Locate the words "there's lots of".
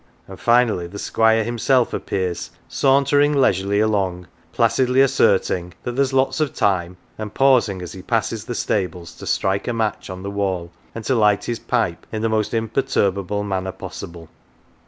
5.91-6.55